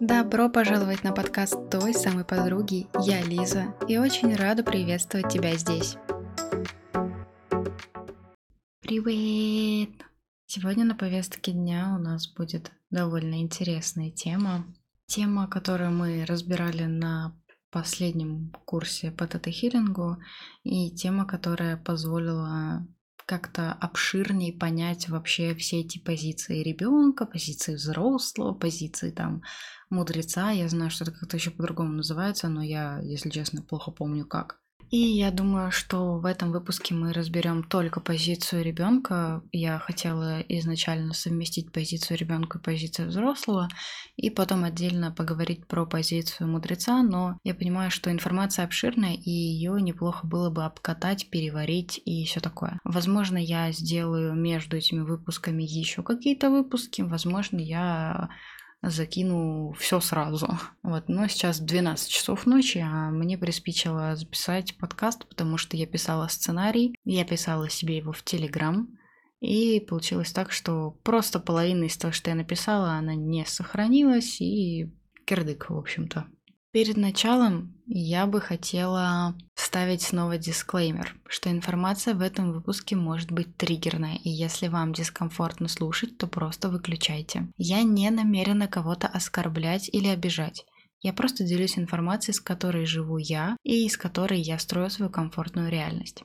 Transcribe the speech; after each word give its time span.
Добро 0.00 0.48
пожаловать 0.48 1.02
на 1.02 1.10
подкаст 1.12 1.70
той 1.70 1.92
самой 1.92 2.24
подруги. 2.24 2.86
Я 3.04 3.20
Лиза 3.20 3.74
и 3.88 3.98
очень 3.98 4.32
рада 4.36 4.62
приветствовать 4.62 5.28
тебя 5.28 5.56
здесь. 5.56 5.96
Привет! 8.80 9.90
Сегодня 10.46 10.84
на 10.84 10.94
повестке 10.94 11.50
дня 11.50 11.96
у 11.98 12.00
нас 12.00 12.32
будет 12.32 12.70
довольно 12.90 13.40
интересная 13.40 14.12
тема. 14.12 14.72
Тема, 15.06 15.48
которую 15.48 15.90
мы 15.90 16.24
разбирали 16.24 16.84
на 16.84 17.36
последнем 17.72 18.52
курсе 18.66 19.10
по 19.10 19.26
тета-хиллингу 19.26 20.18
и 20.62 20.92
тема, 20.92 21.26
которая 21.26 21.76
позволила 21.76 22.86
как-то 23.28 23.74
обширнее 23.74 24.54
понять 24.54 25.10
вообще 25.10 25.54
все 25.54 25.80
эти 25.80 25.98
позиции 25.98 26.62
ребенка, 26.62 27.26
позиции 27.26 27.74
взрослого, 27.74 28.54
позиции 28.54 29.10
там 29.10 29.42
мудреца. 29.90 30.50
Я 30.50 30.66
знаю, 30.70 30.90
что 30.90 31.04
это 31.04 31.12
как-то 31.12 31.36
еще 31.36 31.50
по-другому 31.50 31.92
называется, 31.92 32.48
но 32.48 32.62
я, 32.62 33.00
если 33.02 33.28
честно, 33.28 33.60
плохо 33.60 33.90
помню 33.90 34.26
как. 34.26 34.62
И 34.90 34.96
я 34.96 35.30
думаю, 35.30 35.70
что 35.70 36.18
в 36.18 36.24
этом 36.24 36.50
выпуске 36.50 36.94
мы 36.94 37.12
разберем 37.12 37.62
только 37.62 38.00
позицию 38.00 38.64
ребенка. 38.64 39.42
Я 39.52 39.78
хотела 39.78 40.40
изначально 40.40 41.12
совместить 41.12 41.72
позицию 41.72 42.16
ребенка 42.16 42.58
и 42.58 42.62
позицию 42.62 43.08
взрослого, 43.08 43.68
и 44.16 44.30
потом 44.30 44.64
отдельно 44.64 45.12
поговорить 45.12 45.66
про 45.66 45.84
позицию 45.84 46.48
мудреца, 46.48 47.02
но 47.02 47.38
я 47.44 47.54
понимаю, 47.54 47.90
что 47.90 48.10
информация 48.10 48.64
обширная, 48.64 49.12
и 49.12 49.30
ее 49.30 49.80
неплохо 49.82 50.26
было 50.26 50.48
бы 50.48 50.64
обкатать, 50.64 51.28
переварить 51.28 52.00
и 52.06 52.24
все 52.24 52.40
такое. 52.40 52.80
Возможно, 52.82 53.36
я 53.36 53.70
сделаю 53.72 54.34
между 54.34 54.78
этими 54.78 55.00
выпусками 55.00 55.64
еще 55.64 56.02
какие-то 56.02 56.48
выпуски, 56.48 57.02
возможно, 57.02 57.58
я 57.58 58.30
закину 58.82 59.72
все 59.78 60.00
сразу. 60.00 60.48
Вот, 60.82 61.08
но 61.08 61.26
сейчас 61.28 61.60
12 61.60 62.10
часов 62.10 62.46
ночи, 62.46 62.78
а 62.78 63.10
мне 63.10 63.36
приспичило 63.36 64.16
записать 64.16 64.76
подкаст, 64.78 65.26
потому 65.28 65.58
что 65.58 65.76
я 65.76 65.86
писала 65.86 66.28
сценарий, 66.28 66.94
я 67.04 67.24
писала 67.24 67.68
себе 67.68 67.96
его 67.96 68.12
в 68.12 68.22
Телеграм, 68.22 68.88
и 69.40 69.80
получилось 69.80 70.32
так, 70.32 70.50
что 70.50 70.90
просто 71.02 71.38
половина 71.38 71.84
из 71.84 71.96
того, 71.96 72.12
что 72.12 72.30
я 72.30 72.36
написала, 72.36 72.92
она 72.92 73.14
не 73.14 73.44
сохранилась, 73.44 74.40
и 74.40 74.92
кирдык, 75.24 75.70
в 75.70 75.76
общем-то. 75.76 76.26
Перед 76.70 76.98
началом 76.98 77.74
я 77.86 78.26
бы 78.26 78.42
хотела 78.42 79.34
вставить 79.54 80.02
снова 80.02 80.36
дисклеймер, 80.36 81.16
что 81.26 81.50
информация 81.50 82.12
в 82.14 82.20
этом 82.20 82.52
выпуске 82.52 82.94
может 82.94 83.32
быть 83.32 83.56
триггерная, 83.56 84.16
и 84.16 84.28
если 84.28 84.68
вам 84.68 84.92
дискомфортно 84.92 85.68
слушать, 85.68 86.18
то 86.18 86.26
просто 86.26 86.68
выключайте. 86.68 87.48
Я 87.56 87.82
не 87.82 88.10
намерена 88.10 88.68
кого-то 88.68 89.06
оскорблять 89.06 89.88
или 89.88 90.08
обижать. 90.08 90.66
Я 91.00 91.14
просто 91.14 91.44
делюсь 91.44 91.78
информацией, 91.78 92.34
с 92.34 92.40
которой 92.40 92.84
живу 92.84 93.16
я 93.16 93.56
и 93.62 93.86
из 93.86 93.96
которой 93.96 94.40
я 94.40 94.58
строю 94.58 94.90
свою 94.90 95.10
комфортную 95.10 95.70
реальность. 95.70 96.22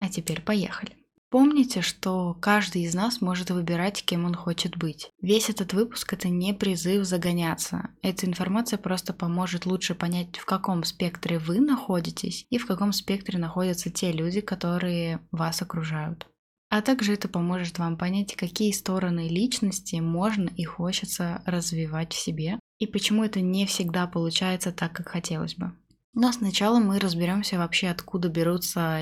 А 0.00 0.10
теперь 0.10 0.42
поехали. 0.42 0.94
Помните, 1.28 1.82
что 1.82 2.34
каждый 2.40 2.82
из 2.82 2.94
нас 2.94 3.20
может 3.20 3.50
выбирать, 3.50 4.04
кем 4.04 4.24
он 4.24 4.34
хочет 4.34 4.76
быть. 4.76 5.10
Весь 5.20 5.50
этот 5.50 5.72
выпуск 5.72 6.12
это 6.12 6.28
не 6.28 6.54
призыв 6.54 7.04
загоняться. 7.04 7.90
Эта 8.00 8.26
информация 8.26 8.78
просто 8.78 9.12
поможет 9.12 9.66
лучше 9.66 9.96
понять, 9.96 10.38
в 10.38 10.44
каком 10.44 10.84
спектре 10.84 11.38
вы 11.38 11.58
находитесь 11.60 12.46
и 12.48 12.58
в 12.58 12.66
каком 12.66 12.92
спектре 12.92 13.38
находятся 13.38 13.90
те 13.90 14.12
люди, 14.12 14.40
которые 14.40 15.20
вас 15.32 15.60
окружают. 15.62 16.28
А 16.68 16.80
также 16.80 17.14
это 17.14 17.28
поможет 17.28 17.78
вам 17.78 17.96
понять, 17.96 18.36
какие 18.36 18.72
стороны 18.72 19.28
личности 19.28 19.96
можно 19.96 20.50
и 20.56 20.64
хочется 20.64 21.42
развивать 21.44 22.12
в 22.12 22.20
себе, 22.20 22.58
и 22.78 22.86
почему 22.86 23.24
это 23.24 23.40
не 23.40 23.66
всегда 23.66 24.06
получается 24.06 24.72
так, 24.72 24.92
как 24.92 25.08
хотелось 25.08 25.56
бы. 25.56 25.72
Но 26.14 26.32
сначала 26.32 26.78
мы 26.78 26.98
разберемся 26.98 27.58
вообще, 27.58 27.88
откуда 27.88 28.28
берутся 28.28 29.00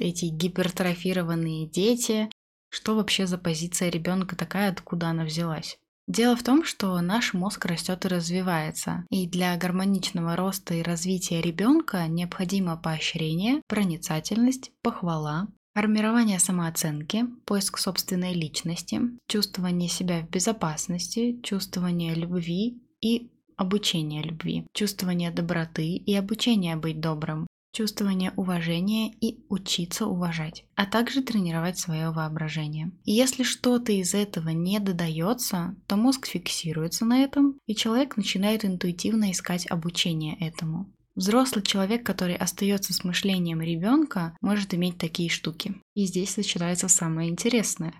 эти 0.00 0.26
гипертрофированные 0.26 1.68
дети. 1.68 2.30
Что 2.70 2.94
вообще 2.96 3.26
за 3.26 3.38
позиция 3.38 3.90
ребенка 3.90 4.36
такая, 4.36 4.70
откуда 4.70 5.08
она 5.08 5.24
взялась? 5.24 5.78
Дело 6.08 6.36
в 6.36 6.42
том, 6.42 6.64
что 6.64 6.98
наш 7.02 7.34
мозг 7.34 7.66
растет 7.66 8.06
и 8.06 8.08
развивается, 8.08 9.04
и 9.10 9.28
для 9.28 9.54
гармоничного 9.58 10.36
роста 10.36 10.72
и 10.72 10.82
развития 10.82 11.42
ребенка 11.42 12.06
необходимо 12.08 12.78
поощрение, 12.78 13.60
проницательность, 13.68 14.72
похвала, 14.82 15.48
формирование 15.74 16.38
самооценки, 16.38 17.26
поиск 17.44 17.76
собственной 17.76 18.32
личности, 18.32 19.02
чувствование 19.28 19.90
себя 19.90 20.22
в 20.22 20.30
безопасности, 20.30 21.40
чувствование 21.42 22.14
любви 22.14 22.82
и 23.02 23.30
обучение 23.58 24.22
любви, 24.22 24.66
чувствование 24.72 25.30
доброты 25.30 25.88
и 25.88 26.14
обучение 26.14 26.76
быть 26.76 27.00
добрым, 27.00 27.46
чувствование 27.72 28.32
уважения 28.36 29.12
и 29.20 29.44
учиться 29.48 30.06
уважать, 30.06 30.64
а 30.74 30.86
также 30.86 31.22
тренировать 31.22 31.78
свое 31.78 32.10
воображение. 32.10 32.90
И 33.04 33.12
если 33.12 33.42
что-то 33.42 33.92
из 33.92 34.14
этого 34.14 34.50
не 34.50 34.78
додается, 34.80 35.74
то 35.86 35.96
мозг 35.96 36.26
фиксируется 36.26 37.04
на 37.04 37.22
этом, 37.22 37.58
и 37.66 37.74
человек 37.74 38.16
начинает 38.16 38.64
интуитивно 38.64 39.30
искать 39.30 39.66
обучение 39.70 40.36
этому. 40.40 40.92
Взрослый 41.14 41.64
человек, 41.64 42.06
который 42.06 42.36
остается 42.36 42.92
с 42.92 43.02
мышлением 43.02 43.60
ребенка, 43.60 44.36
может 44.40 44.72
иметь 44.74 44.98
такие 44.98 45.28
штуки. 45.28 45.74
И 45.94 46.06
здесь 46.06 46.36
начинается 46.36 46.88
самое 46.88 47.28
интересное. 47.28 47.94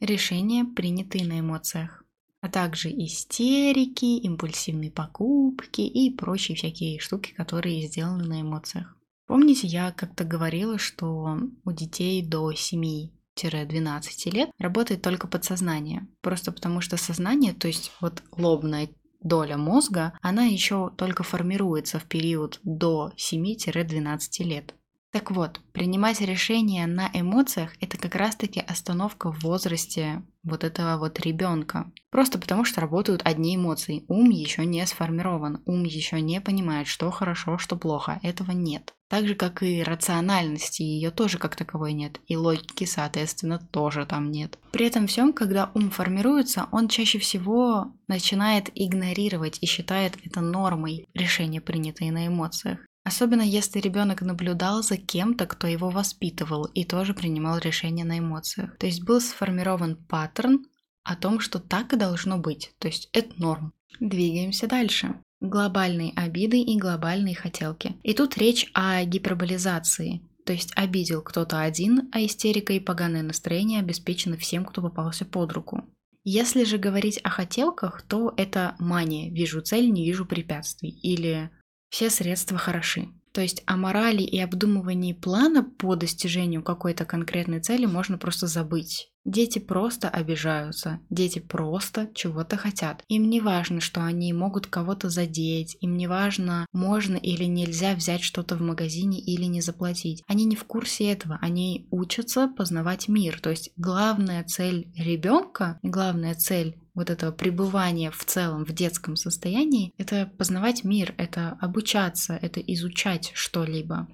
Решения, 0.00 0.64
принятые 0.64 1.24
на 1.24 1.38
эмоциях 1.38 2.04
а 2.44 2.50
также 2.50 2.90
истерики, 2.90 4.18
импульсивные 4.18 4.90
покупки 4.90 5.80
и 5.80 6.10
прочие 6.10 6.54
всякие 6.54 6.98
штуки, 6.98 7.32
которые 7.32 7.86
сделаны 7.86 8.24
на 8.24 8.42
эмоциях. 8.42 8.94
Помните, 9.26 9.66
я 9.66 9.92
как-то 9.92 10.24
говорила, 10.24 10.78
что 10.78 11.38
у 11.64 11.72
детей 11.72 12.24
до 12.24 12.52
7 12.52 13.10
12 13.36 14.32
лет 14.32 14.50
работает 14.58 15.02
только 15.02 15.26
подсознание. 15.26 16.06
Просто 16.20 16.52
потому 16.52 16.80
что 16.80 16.96
сознание, 16.96 17.52
то 17.52 17.66
есть 17.66 17.90
вот 18.00 18.22
лобная 18.36 18.88
доля 19.20 19.56
мозга, 19.56 20.16
она 20.22 20.44
еще 20.44 20.90
только 20.96 21.22
формируется 21.22 21.98
в 21.98 22.04
период 22.04 22.60
до 22.62 23.12
7-12 23.16 24.44
лет. 24.44 24.74
Так 25.14 25.30
вот, 25.30 25.60
принимать 25.70 26.20
решения 26.20 26.88
на 26.88 27.08
эмоциях– 27.14 27.70
это 27.80 27.96
как 27.96 28.16
раз-таки 28.16 28.58
остановка 28.58 29.30
в 29.30 29.44
возрасте 29.44 30.24
вот 30.42 30.64
этого 30.64 30.96
вот 30.96 31.20
ребенка. 31.20 31.92
Просто 32.10 32.36
потому, 32.36 32.64
что 32.64 32.80
работают 32.80 33.22
одни 33.24 33.54
эмоции. 33.54 34.04
Ум 34.08 34.30
еще 34.30 34.66
не 34.66 34.84
сформирован, 34.84 35.62
ум 35.66 35.84
еще 35.84 36.20
не 36.20 36.40
понимает, 36.40 36.88
что 36.88 37.12
хорошо, 37.12 37.58
что 37.58 37.76
плохо. 37.76 38.18
Этого 38.24 38.50
нет. 38.50 38.92
Так 39.08 39.28
же, 39.28 39.36
как 39.36 39.62
и 39.62 39.84
рациональности, 39.84 40.82
ее 40.82 41.12
тоже 41.12 41.38
как 41.38 41.54
таковой 41.54 41.92
нет. 41.92 42.18
И 42.26 42.36
логики, 42.36 42.82
соответственно, 42.82 43.60
тоже 43.70 44.06
там 44.06 44.32
нет. 44.32 44.58
При 44.72 44.86
этом 44.86 45.06
всем, 45.06 45.32
когда 45.32 45.70
ум 45.74 45.90
формируется, 45.90 46.66
он 46.72 46.88
чаще 46.88 47.20
всего 47.20 47.92
начинает 48.08 48.68
игнорировать 48.74 49.58
и 49.60 49.66
считает 49.66 50.18
это 50.24 50.40
нормой 50.40 51.06
решения, 51.14 51.60
принятые 51.60 52.10
на 52.10 52.26
эмоциях. 52.26 52.80
Особенно 53.04 53.42
если 53.42 53.80
ребенок 53.80 54.22
наблюдал 54.22 54.82
за 54.82 54.96
кем-то, 54.96 55.46
кто 55.46 55.66
его 55.66 55.90
воспитывал 55.90 56.64
и 56.64 56.84
тоже 56.84 57.12
принимал 57.12 57.58
решения 57.58 58.04
на 58.04 58.18
эмоциях. 58.18 58.76
То 58.78 58.86
есть 58.86 59.04
был 59.04 59.20
сформирован 59.20 59.96
паттерн 59.96 60.66
о 61.02 61.14
том, 61.14 61.38
что 61.38 61.58
так 61.58 61.92
и 61.92 61.96
должно 61.96 62.38
быть. 62.38 62.72
То 62.78 62.88
есть 62.88 63.10
это 63.12 63.30
норм. 63.36 63.74
Двигаемся 64.00 64.66
дальше. 64.66 65.20
Глобальные 65.40 66.12
обиды 66.16 66.60
и 66.60 66.78
глобальные 66.78 67.34
хотелки. 67.34 67.94
И 68.02 68.14
тут 68.14 68.38
речь 68.38 68.70
о 68.72 69.04
гиперболизации. 69.04 70.22
То 70.46 70.54
есть 70.54 70.72
обидел 70.74 71.20
кто-то 71.20 71.60
один, 71.60 72.08
а 72.12 72.24
истерика 72.24 72.72
и 72.72 72.80
поганое 72.80 73.22
настроение 73.22 73.80
обеспечены 73.80 74.38
всем, 74.38 74.64
кто 74.64 74.80
попался 74.80 75.26
под 75.26 75.52
руку. 75.52 75.84
Если 76.22 76.64
же 76.64 76.78
говорить 76.78 77.20
о 77.22 77.28
хотелках, 77.28 78.00
то 78.00 78.32
это 78.38 78.76
мания. 78.78 79.30
Вижу 79.30 79.60
цель, 79.60 79.90
не 79.90 80.06
вижу 80.06 80.24
препятствий. 80.24 80.88
Или 80.88 81.50
все 81.94 82.10
средства 82.10 82.58
хороши. 82.58 83.06
То 83.30 83.40
есть 83.40 83.62
о 83.66 83.76
морали 83.76 84.22
и 84.22 84.40
обдумывании 84.40 85.12
плана 85.12 85.62
по 85.62 85.94
достижению 85.94 86.60
какой-то 86.60 87.04
конкретной 87.04 87.60
цели 87.60 87.86
можно 87.86 88.18
просто 88.18 88.48
забыть. 88.48 89.12
Дети 89.24 89.58
просто 89.58 90.10
обижаются, 90.10 91.00
дети 91.08 91.38
просто 91.38 92.10
чего-то 92.14 92.58
хотят. 92.58 93.02
Им 93.08 93.30
не 93.30 93.40
важно, 93.40 93.80
что 93.80 94.04
они 94.04 94.32
могут 94.34 94.66
кого-то 94.66 95.08
задеть, 95.08 95.78
им 95.80 95.96
не 95.96 96.06
важно, 96.06 96.66
можно 96.72 97.16
или 97.16 97.44
нельзя 97.44 97.94
взять 97.94 98.22
что-то 98.22 98.56
в 98.56 98.60
магазине 98.60 99.18
или 99.18 99.44
не 99.44 99.62
заплатить. 99.62 100.22
Они 100.26 100.44
не 100.44 100.56
в 100.56 100.64
курсе 100.64 101.10
этого, 101.10 101.38
они 101.40 101.88
учатся 101.90 102.48
познавать 102.48 103.08
мир. 103.08 103.40
То 103.40 103.48
есть 103.48 103.70
главная 103.76 104.44
цель 104.44 104.92
ребенка, 104.94 105.78
главная 105.82 106.34
цель 106.34 106.78
вот 106.92 107.08
этого 107.08 107.32
пребывания 107.32 108.10
в 108.10 108.24
целом 108.24 108.64
в 108.66 108.72
детском 108.72 109.16
состоянии, 109.16 109.92
это 109.96 110.30
познавать 110.38 110.84
мир, 110.84 111.14
это 111.16 111.56
обучаться, 111.60 112.34
это 112.34 112.60
изучать 112.60 113.32
что-либо. 113.34 114.06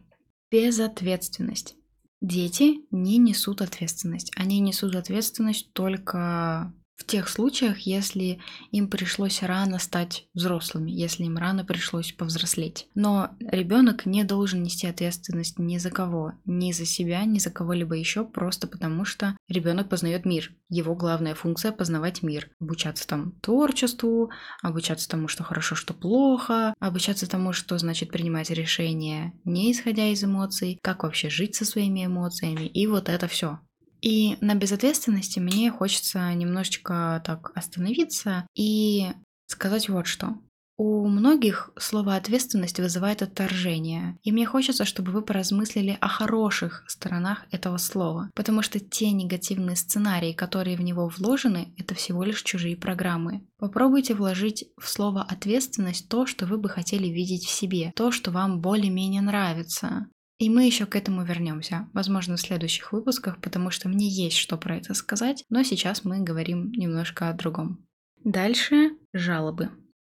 Безответственность. 0.51 1.77
Дети 2.21 2.81
не 2.91 3.17
несут 3.19 3.63
ответственность. 3.63 4.31
Они 4.37 4.61
несут 4.61 4.95
ответственность 4.95 5.73
только 5.73 6.73
в 7.01 7.05
тех 7.05 7.31
случаях, 7.31 7.79
если 7.81 8.41
им 8.73 8.89
пришлось 8.89 9.43
рано 9.43 9.79
стать 9.79 10.27
взрослыми, 10.35 10.91
если 10.91 11.25
им 11.25 11.39
рано 11.39 11.65
пришлось 11.65 12.13
повзрослеть. 12.13 12.89
Но 12.95 13.31
ребенок 13.41 14.05
не 14.05 14.23
должен 14.23 14.63
нести 14.63 14.87
ответственность 14.87 15.59
ни 15.59 15.79
за 15.79 15.91
кого, 15.91 16.35
ни 16.45 16.73
за 16.73 16.85
себя, 16.85 17.25
ни 17.25 17.39
за 17.39 17.51
кого-либо 17.51 17.95
еще, 17.95 18.25
просто 18.25 18.69
потому 18.69 19.07
что 19.07 19.35
ребенок 19.49 19.89
познает 19.89 20.27
мир. 20.27 20.53
Его 20.69 20.95
главная 20.95 21.35
функция 21.35 21.73
познавать 21.73 22.23
мир, 22.23 22.51
обучаться 22.61 23.09
там 23.09 23.33
творчеству, 23.41 24.31
обучаться 24.63 25.09
тому, 25.09 25.27
что 25.27 25.43
хорошо, 25.43 25.75
что 25.75 25.95
плохо, 25.95 26.75
обучаться 26.81 27.27
тому, 27.27 27.55
что 27.55 27.79
значит 27.79 28.11
принимать 28.11 28.51
решения, 28.51 29.33
не 29.45 29.73
исходя 29.73 30.07
из 30.09 30.23
эмоций, 30.23 30.79
как 30.83 31.03
вообще 31.03 31.31
жить 31.31 31.55
со 31.55 31.65
своими 31.65 32.05
эмоциями, 32.05 32.67
и 32.67 32.87
вот 32.87 33.09
это 33.09 33.27
все. 33.27 33.59
И 34.01 34.37
на 34.41 34.55
безответственности 34.55 35.39
мне 35.39 35.71
хочется 35.71 36.33
немножечко 36.35 37.23
так 37.25 37.53
остановиться 37.55 38.47
и 38.55 39.09
сказать 39.47 39.89
вот 39.89 40.07
что. 40.07 40.37
У 40.83 41.07
многих 41.09 41.73
слово 41.79 42.17
«ответственность» 42.17 42.81
вызывает 42.81 43.21
отторжение, 43.21 44.17
и 44.23 44.33
мне 44.33 44.47
хочется, 44.47 44.87
чтобы 44.87 45.13
вы 45.13 45.21
поразмыслили 45.21 45.99
о 46.01 46.09
хороших 46.09 46.85
сторонах 46.89 47.45
этого 47.51 47.77
слова, 47.77 48.31
потому 48.35 48.63
что 48.63 48.81
те 48.81 49.11
негативные 49.11 49.77
сценарии, 49.77 50.33
которые 50.33 50.79
в 50.79 50.81
него 50.81 51.07
вложены, 51.09 51.75
это 51.77 51.95
всего 51.95 52.25
лишь 52.25 52.43
чужие 52.43 52.79
программы. 52.79 53.47
Попробуйте 53.59 54.15
вложить 54.15 54.71
в 54.81 54.89
слово 54.89 55.23
«ответственность» 55.23 56.09
то, 56.09 56.25
что 56.25 56.47
вы 56.47 56.57
бы 56.57 56.71
хотели 56.71 57.09
видеть 57.09 57.45
в 57.45 57.51
себе, 57.51 57.93
то, 57.95 58.11
что 58.11 58.31
вам 58.31 58.63
более-менее 58.63 59.21
нравится. 59.21 60.07
И 60.41 60.49
мы 60.49 60.65
еще 60.65 60.87
к 60.87 60.97
этому 60.97 61.23
вернемся, 61.23 61.87
возможно, 61.93 62.37
в 62.37 62.41
следующих 62.41 62.93
выпусках, 62.93 63.43
потому 63.43 63.71
что 63.71 63.91
мне 63.91 64.09
есть 64.09 64.39
что 64.39 64.57
про 64.57 64.79
это 64.79 64.95
сказать, 64.95 65.45
но 65.51 65.63
сейчас 65.63 66.03
мы 66.03 66.21
говорим 66.21 66.73
немножко 66.73 67.29
о 67.29 67.35
другом. 67.35 67.87
Дальше 68.25 68.93
жалобы. 69.13 69.69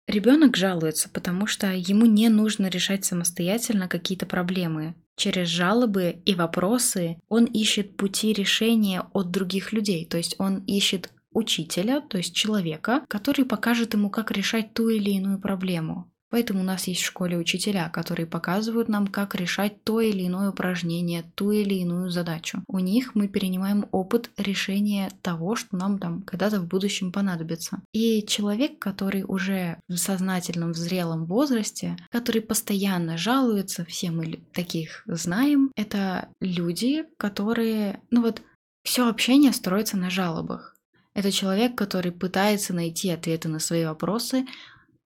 Ребенок 0.08 0.56
жалуется, 0.56 1.10
потому 1.10 1.46
что 1.46 1.74
ему 1.74 2.06
не 2.06 2.30
нужно 2.30 2.68
решать 2.68 3.04
самостоятельно 3.04 3.90
какие-то 3.90 4.26
проблемы. 4.26 4.96
Через 5.18 5.50
жалобы 5.50 6.22
и 6.26 6.36
вопросы 6.36 7.18
он 7.28 7.44
ищет 7.44 7.98
пути 7.98 8.32
решения 8.32 9.06
от 9.12 9.30
других 9.30 9.74
людей, 9.74 10.06
то 10.06 10.16
есть 10.16 10.36
он 10.40 10.60
ищет 10.60 11.12
учителя, 11.34 12.00
то 12.00 12.18
есть 12.18 12.34
человека, 12.34 13.04
который 13.10 13.44
покажет 13.44 13.94
ему, 13.94 14.10
как 14.10 14.32
решать 14.32 14.74
ту 14.74 14.88
или 14.88 15.10
иную 15.10 15.38
проблему. 15.38 16.13
Поэтому 16.34 16.62
у 16.62 16.64
нас 16.64 16.88
есть 16.88 17.04
в 17.04 17.06
школе 17.06 17.38
учителя, 17.38 17.90
которые 17.90 18.26
показывают 18.26 18.90
нам, 18.90 19.06
как 19.06 19.36
решать 19.36 19.84
то 19.84 20.02
или 20.02 20.26
иное 20.26 20.50
упражнение, 20.50 21.26
ту 21.36 21.52
или 21.52 21.76
иную 21.76 22.10
задачу. 22.10 22.64
У 22.68 22.80
них 22.80 23.14
мы 23.14 23.28
перенимаем 23.28 23.86
опыт 23.92 24.32
решения 24.38 25.12
того, 25.22 25.56
что 25.56 25.78
нам 25.78 26.00
там 26.00 26.24
когда-то 26.24 26.60
в 26.60 26.66
будущем 26.66 27.12
понадобится. 27.12 27.84
И 27.94 28.26
человек, 28.26 28.80
который 28.80 29.24
уже 29.28 29.78
в 29.88 29.98
сознательном, 29.98 30.72
в 30.72 30.76
зрелом 30.78 31.28
возрасте, 31.28 31.98
который 32.10 32.42
постоянно 32.42 33.16
жалуется, 33.16 33.86
все 33.86 34.10
мы 34.10 34.40
таких 34.54 35.04
знаем, 35.06 35.72
это 35.76 36.30
люди, 36.42 37.06
которые, 37.18 38.00
ну 38.10 38.24
вот, 38.24 38.42
все 38.84 39.08
общение 39.08 39.54
строится 39.54 39.98
на 39.98 40.10
жалобах. 40.10 40.74
Это 41.14 41.32
человек, 41.32 41.76
который 41.76 42.12
пытается 42.12 42.74
найти 42.74 43.12
ответы 43.12 43.48
на 43.48 43.60
свои 43.60 43.86
вопросы, 43.86 44.48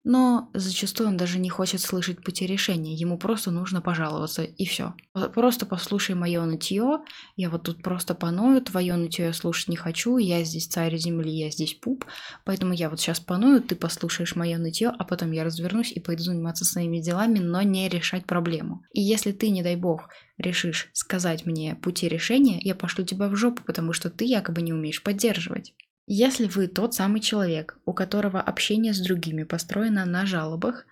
но 0.10 0.50
зачастую 0.54 1.10
он 1.10 1.18
даже 1.18 1.38
не 1.38 1.50
хочет 1.50 1.82
слышать 1.82 2.24
пути 2.24 2.48
решения, 2.48 2.94
ему 2.94 3.18
просто 3.18 3.52
нужно 3.52 3.82
пожаловаться, 3.82 4.42
и 4.42 4.66
все. 4.66 4.94
Просто 5.36 5.66
послушай 5.66 6.16
мое 6.16 6.42
нытье, 6.46 7.00
я 7.36 7.50
вот 7.50 7.64
тут 7.64 7.84
просто 7.84 8.16
поною, 8.16 8.62
твое 8.62 8.96
нытье 8.96 9.26
я 9.26 9.34
слушать 9.34 9.68
не 9.68 9.76
хочу, 9.76 10.18
я 10.18 10.46
здесь 10.46 10.68
царь 10.68 10.96
земли, 10.96 11.30
я 11.30 11.52
здесь 11.52 11.74
пуп, 11.74 12.06
поэтому 12.46 12.72
я 12.72 12.90
вот 12.90 13.02
сейчас 13.02 13.20
поною, 13.20 13.62
ты 13.62 13.76
послушаешь 13.76 14.38
мое 14.38 14.58
нытье, 14.58 14.94
а 14.98 15.04
потом 15.04 15.34
я 15.34 15.44
развернусь 15.44 15.92
и 15.92 16.00
пойду 16.00 16.24
заниматься 16.24 16.64
своими 16.64 17.00
делами, 17.00 17.40
но 17.40 17.62
не 17.64 17.90
решать 17.90 18.26
проблему. 18.26 18.86
И 18.94 19.02
если 19.02 19.34
ты, 19.34 19.50
не 19.50 19.62
дай 19.62 19.76
бог, 19.76 20.08
решишь 20.38 20.90
сказать 20.94 21.46
мне 21.46 21.76
пути 21.76 22.08
решения, 22.08 22.60
я 22.62 22.76
пошлю 22.76 23.04
тебя 23.04 23.28
в 23.28 23.36
жопу, 23.36 23.62
потому 23.62 23.92
что 23.92 24.10
ты 24.10 24.24
якобы 24.24 24.62
не 24.62 24.72
умеешь 24.72 25.04
поддерживать. 25.04 25.74
Если 26.10 26.48
вы 26.48 26.68
тот 26.68 26.94
самый 26.94 27.20
человек, 27.20 27.78
у 27.86 27.94
которого 27.94 28.40
общение 28.40 28.94
с 28.94 29.00
другими 29.00 29.44
построено 29.44 30.06
на 30.06 30.26
жалобах, 30.26 30.86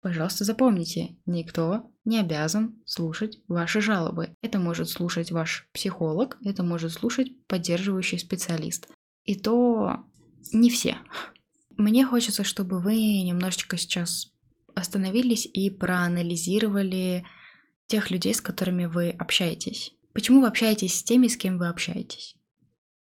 пожалуйста, 0.00 0.44
запомните, 0.44 1.16
никто 1.26 1.90
не 2.06 2.18
обязан 2.18 2.82
слушать 2.86 3.40
ваши 3.46 3.82
жалобы. 3.82 4.34
Это 4.40 4.58
может 4.58 4.88
слушать 4.88 5.30
ваш 5.30 5.68
психолог, 5.74 6.38
это 6.42 6.62
может 6.62 6.92
слушать 6.92 7.28
поддерживающий 7.46 8.18
специалист. 8.18 8.88
И 9.24 9.34
то 9.34 10.06
не 10.50 10.70
все. 10.70 10.96
Мне 11.76 12.06
хочется, 12.06 12.42
чтобы 12.42 12.80
вы 12.80 12.94
немножечко 13.22 13.76
сейчас 13.76 14.32
остановились 14.74 15.46
и 15.46 15.68
проанализировали 15.68 17.26
тех 17.86 18.10
людей, 18.10 18.32
с 18.32 18.40
которыми 18.40 18.86
вы 18.86 19.10
общаетесь. 19.10 19.92
Почему 20.14 20.40
вы 20.40 20.46
общаетесь 20.46 20.98
с 20.98 21.04
теми, 21.04 21.26
с 21.26 21.36
кем 21.36 21.58
вы 21.58 21.68
общаетесь? 21.68 22.36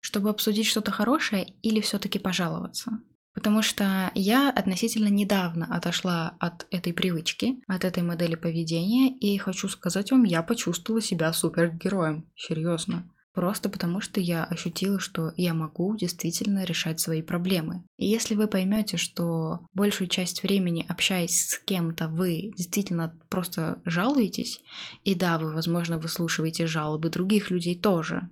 Чтобы 0.01 0.31
обсудить 0.31 0.67
что-то 0.67 0.91
хорошее 0.91 1.55
или 1.63 1.81
все-таки 1.81 2.19
пожаловаться. 2.19 3.01
Потому 3.33 3.63
что 3.63 4.11
я 4.15 4.51
относительно 4.51 5.09
недавно 5.09 5.67
отошла 5.75 6.35
от 6.41 6.67
этой 6.71 6.93
привычки, 6.93 7.63
от 7.69 7.85
этой 7.85 8.03
модели 8.03 8.35
поведения, 8.35 9.17
и 9.17 9.39
хочу 9.39 9.69
сказать 9.69 10.11
вам, 10.11 10.25
я 10.25 10.43
почувствовала 10.43 11.01
себя 11.01 11.33
супергероем. 11.33 12.29
Серьезно. 12.35 13.09
Просто 13.33 13.69
потому, 13.69 14.01
что 14.01 14.21
я 14.21 14.45
ощутила, 14.45 14.99
что 14.99 15.33
я 15.37 15.55
могу 15.55 15.97
действительно 15.97 16.65
решать 16.65 16.99
свои 16.99 17.23
проблемы. 17.23 17.85
И 17.97 18.07
если 18.09 18.35
вы 18.35 18.49
поймете, 18.49 18.97
что 18.97 19.61
большую 19.73 20.09
часть 20.09 20.43
времени, 20.43 20.85
общаясь 20.89 21.47
с 21.47 21.59
кем-то, 21.61 22.09
вы 22.09 22.51
действительно 22.57 23.17
просто 23.29 23.81
жалуетесь, 23.85 24.61
и 25.05 25.15
да, 25.15 25.39
вы, 25.39 25.53
возможно, 25.53 25.99
выслушиваете 25.99 26.67
жалобы 26.67 27.09
других 27.09 27.51
людей 27.51 27.79
тоже, 27.79 28.29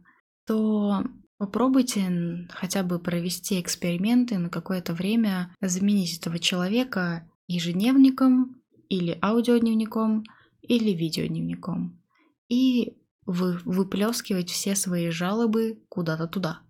то 0.47 1.05
Попробуйте 1.39 2.47
хотя 2.51 2.83
бы 2.83 2.99
провести 2.99 3.61
эксперименты 3.61 4.39
на 4.39 4.51
какое-то 4.51 4.93
время, 4.93 5.55
заменить 5.61 6.19
этого 6.19 6.39
человека 6.39 7.29
ежедневником 7.47 8.61
или 8.89 9.17
аудиодневником 9.23 10.25
или 10.63 10.91
видеодневником 10.91 11.99
и 12.49 12.97
вы, 13.27 13.59
выплескивать 13.65 14.51
все 14.51 14.75
свои 14.75 15.11
жалобы 15.11 15.83
куда-то 15.89 16.27
туда. 16.27 16.61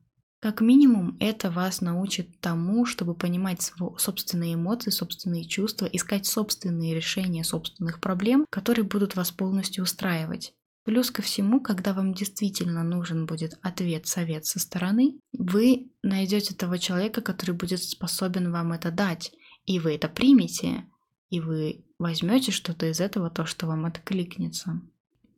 Как 0.41 0.61
минимум, 0.61 1.17
это 1.19 1.51
вас 1.51 1.81
научит 1.81 2.41
тому, 2.41 2.85
чтобы 2.85 3.15
понимать 3.15 3.61
свои 3.61 3.91
собственные 3.99 4.55
эмоции, 4.55 4.91
собственные 4.91 5.47
чувства, 5.47 5.87
искать 5.87 6.27
собственные 6.27 6.95
решения 6.95 7.43
собственных 7.43 8.01
проблем, 8.01 8.47
которые 8.49 8.85
будут 8.85 9.17
вас 9.17 9.33
полностью 9.33 9.83
устраивать. 9.83 10.55
Плюс 10.89 11.11
ко 11.11 11.21
всему, 11.21 11.61
когда 11.61 11.93
вам 11.93 12.15
действительно 12.15 12.83
нужен 12.83 13.27
будет 13.27 13.59
ответ, 13.61 14.07
совет 14.07 14.47
со 14.47 14.59
стороны, 14.59 15.21
вы 15.35 15.93
найдете 16.03 16.55
того 16.55 16.79
человека, 16.79 17.21
который 17.21 17.55
будет 17.55 17.83
способен 17.83 18.51
вам 18.51 18.73
это 18.73 18.91
дать, 18.91 19.31
и 19.67 19.81
вы 19.81 19.97
это 19.97 20.09
примете, 20.09 20.87
и 21.29 21.41
вы 21.41 21.85
возьмете 21.99 22.53
что-то 22.53 22.87
из 22.87 23.01
этого, 23.01 23.29
то, 23.29 23.45
что 23.45 23.67
вам 23.67 23.85
откликнется. 23.85 24.81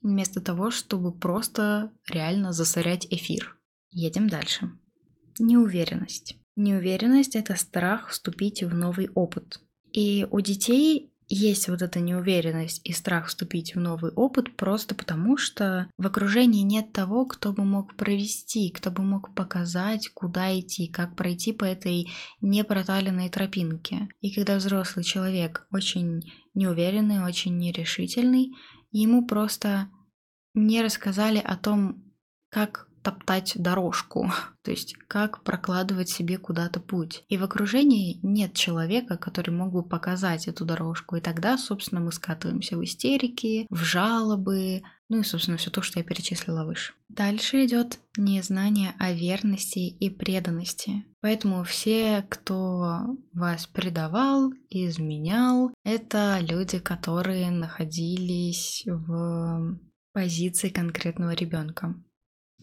Вместо 0.04 0.40
того, 0.40 0.70
чтобы 0.70 1.10
просто 1.10 1.90
реально 2.08 2.52
засорять 2.52 3.08
эфир. 3.10 3.58
Едем 3.90 4.28
дальше. 4.28 4.70
Неуверенность. 5.40 6.36
Неуверенность– 6.54 7.34
это 7.34 7.56
страх 7.56 8.10
вступить 8.10 8.62
в 8.62 8.72
новый 8.72 9.08
опыт. 9.16 9.60
И 9.92 10.28
у 10.30 10.38
детей 10.42 11.12
есть 11.32 11.68
вот 11.68 11.80
эта 11.80 12.00
неуверенность 12.00 12.80
и 12.84 12.92
страх 12.92 13.28
вступить 13.28 13.76
в 13.76 13.80
новый 13.80 14.10
опыт 14.10 14.56
просто 14.56 14.96
потому, 14.96 15.36
что 15.36 15.88
в 15.96 16.06
окружении 16.06 16.62
нет 16.62 16.92
того, 16.92 17.24
кто 17.24 17.52
бы 17.52 17.64
мог 17.64 17.94
провести, 17.94 18.70
кто 18.70 18.90
бы 18.90 19.04
мог 19.04 19.32
показать, 19.34 20.10
куда 20.12 20.58
идти, 20.58 20.88
как 20.88 21.14
пройти 21.14 21.52
по 21.52 21.64
этой 21.64 22.10
непроталенной 22.40 23.30
тропинке. 23.30 24.08
И 24.20 24.34
когда 24.34 24.56
взрослый 24.56 25.04
человек 25.04 25.68
очень 25.70 26.20
неуверенный, 26.54 27.24
очень 27.24 27.56
нерешительный, 27.58 28.50
ему 28.90 29.24
просто 29.24 29.88
не 30.54 30.82
рассказали 30.82 31.38
о 31.38 31.56
том, 31.56 32.12
как 32.50 32.89
топтать 33.02 33.52
дорожку, 33.56 34.30
то 34.62 34.70
есть 34.70 34.94
как 35.08 35.42
прокладывать 35.42 36.10
себе 36.10 36.38
куда-то 36.38 36.80
путь. 36.80 37.24
И 37.28 37.36
в 37.36 37.44
окружении 37.44 38.18
нет 38.22 38.54
человека, 38.54 39.16
который 39.16 39.50
мог 39.50 39.72
бы 39.72 39.82
показать 39.82 40.48
эту 40.48 40.64
дорожку. 40.64 41.16
И 41.16 41.20
тогда, 41.20 41.58
собственно, 41.58 42.00
мы 42.00 42.12
скатываемся 42.12 42.76
в 42.76 42.84
истерики, 42.84 43.66
в 43.70 43.82
жалобы, 43.82 44.82
ну 45.08 45.18
и, 45.18 45.24
собственно, 45.24 45.56
все 45.56 45.70
то, 45.70 45.82
что 45.82 45.98
я 45.98 46.04
перечислила 46.04 46.64
выше. 46.64 46.92
Дальше 47.08 47.64
идет 47.64 47.98
незнание 48.16 48.94
о 48.98 49.12
верности 49.12 49.80
и 49.80 50.08
преданности. 50.08 51.04
Поэтому 51.20 51.64
все, 51.64 52.24
кто 52.28 53.16
вас 53.32 53.66
предавал, 53.66 54.52
изменял, 54.68 55.72
это 55.82 56.38
люди, 56.40 56.78
которые 56.78 57.50
находились 57.50 58.84
в 58.86 59.80
позиции 60.12 60.68
конкретного 60.68 61.32
ребенка. 61.32 61.94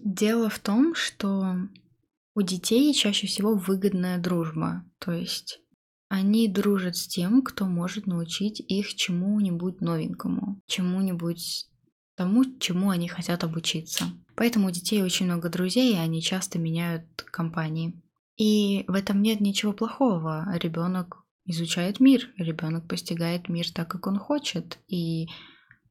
Дело 0.03 0.49
в 0.49 0.59
том, 0.59 0.95
что 0.95 1.55
У 2.37 2.43
детей 2.43 2.93
чаще 2.93 3.25
всего 3.25 3.55
выгодная 3.55 4.19
дружба, 4.19 4.83
то 4.99 5.11
есть 5.11 5.59
они 6.07 6.47
дружат 6.47 6.95
с 6.95 7.07
тем, 7.07 7.41
кто 7.41 7.65
может 7.65 8.05
научить 8.05 8.59
их 8.59 8.93
чему-нибудь 8.93 9.81
новенькому, 9.81 10.61
чему-нибудь 10.67 11.65
тому, 12.15 12.45
чему 12.59 12.91
они 12.91 13.07
хотят 13.07 13.43
обучиться. 13.43 14.05
Поэтому 14.35 14.67
у 14.67 14.69
детей 14.69 15.01
очень 15.01 15.25
много 15.25 15.49
друзей, 15.49 15.95
и 15.95 15.97
они 15.97 16.21
часто 16.21 16.59
меняют 16.59 17.07
компании. 17.23 17.99
И 18.35 18.85
в 18.87 18.93
этом 18.93 19.23
нет 19.23 19.41
ничего 19.41 19.73
плохого. 19.73 20.45
Ребенок 20.61 21.23
изучает 21.45 21.99
мир, 21.99 22.29
ребенок 22.37 22.87
постигает 22.87 23.49
мир 23.49 23.65
так, 23.71 23.89
как 23.89 24.05
он 24.05 24.19
хочет, 24.19 24.77
и 24.87 25.27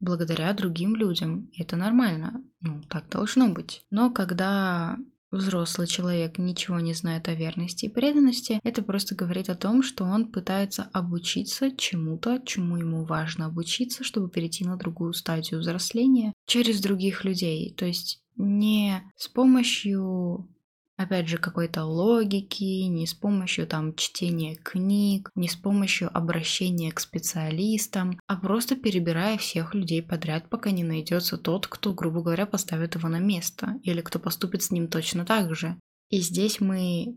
благодаря 0.00 0.52
другим 0.52 0.96
людям. 0.96 1.50
Это 1.56 1.76
нормально. 1.76 2.42
Ну, 2.60 2.82
так 2.88 3.08
должно 3.08 3.48
быть. 3.48 3.82
Но 3.90 4.10
когда 4.10 4.96
взрослый 5.30 5.86
человек 5.86 6.38
ничего 6.38 6.80
не 6.80 6.94
знает 6.94 7.28
о 7.28 7.34
верности 7.34 7.86
и 7.86 7.92
преданности, 7.92 8.60
это 8.62 8.82
просто 8.82 9.14
говорит 9.14 9.48
о 9.48 9.56
том, 9.56 9.82
что 9.82 10.04
он 10.04 10.30
пытается 10.30 10.88
обучиться 10.92 11.70
чему-то, 11.76 12.40
чему 12.44 12.76
ему 12.76 13.04
важно 13.04 13.46
обучиться, 13.46 14.04
чтобы 14.04 14.30
перейти 14.30 14.64
на 14.64 14.76
другую 14.76 15.12
стадию 15.12 15.60
взросления 15.60 16.32
через 16.46 16.80
других 16.80 17.24
людей. 17.24 17.74
То 17.76 17.84
есть 17.84 18.22
не 18.36 19.02
с 19.16 19.28
помощью 19.28 20.48
опять 20.96 21.28
же, 21.28 21.38
какой-то 21.38 21.84
логики, 21.84 22.84
не 22.84 23.06
с 23.06 23.14
помощью 23.14 23.66
там 23.66 23.94
чтения 23.94 24.56
книг, 24.56 25.30
не 25.34 25.48
с 25.48 25.56
помощью 25.56 26.16
обращения 26.16 26.92
к 26.92 27.00
специалистам, 27.00 28.18
а 28.26 28.36
просто 28.36 28.76
перебирая 28.76 29.38
всех 29.38 29.74
людей 29.74 30.02
подряд, 30.02 30.48
пока 30.48 30.70
не 30.70 30.84
найдется 30.84 31.36
тот, 31.38 31.66
кто, 31.66 31.92
грубо 31.92 32.22
говоря, 32.22 32.46
поставит 32.46 32.94
его 32.94 33.08
на 33.08 33.18
место, 33.18 33.78
или 33.82 34.00
кто 34.00 34.18
поступит 34.18 34.62
с 34.62 34.70
ним 34.70 34.88
точно 34.88 35.24
так 35.24 35.54
же. 35.54 35.78
И 36.08 36.20
здесь 36.20 36.60
мы 36.60 37.16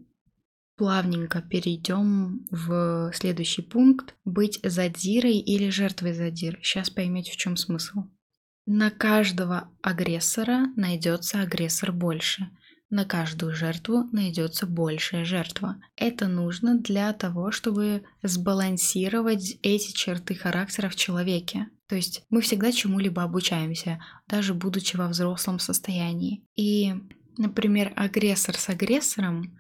плавненько 0.80 1.42
перейдем 1.42 2.46
в 2.52 3.12
следующий 3.14 3.62
пункт 3.62 4.16
быть 4.24 4.60
задирой 4.64 5.38
или 5.38 5.70
жертвой 5.70 6.14
задир. 6.14 6.58
Сейчас 6.64 6.90
поймете, 6.90 7.34
в 7.34 7.36
чем 7.36 7.58
смысл. 7.58 8.04
На 8.66 8.90
каждого 8.90 9.70
агрессора 9.82 10.68
найдется 10.76 11.42
агрессор 11.42 11.92
больше. 11.92 12.50
На 12.90 13.06
каждую 13.06 13.54
жертву 13.54 14.06
найдется 14.12 14.66
большая 14.66 15.24
жертва. 15.24 15.76
Это 15.96 16.28
нужно 16.28 16.80
для 16.80 17.14
того, 17.14 17.52
чтобы 17.52 18.04
сбалансировать 18.24 19.58
эти 19.62 19.92
черты 19.92 20.34
характера 20.34 20.90
в 20.90 20.96
человеке. 20.96 21.68
То 21.88 21.96
есть 21.96 22.24
мы 22.30 22.42
всегда 22.42 22.72
чему-либо 22.72 23.22
обучаемся, 23.22 24.02
даже 24.28 24.56
будучи 24.56 24.96
во 24.96 25.08
взрослом 25.08 25.60
состоянии. 25.60 26.44
И, 26.56 26.96
например, 27.38 27.94
агрессор 27.96 28.56
с 28.56 28.70
агрессором 28.70 29.60